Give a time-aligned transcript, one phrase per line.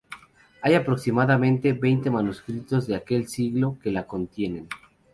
[0.63, 4.67] Hay aproximadamente veinte manuscritos de aquel siglo que la contienen.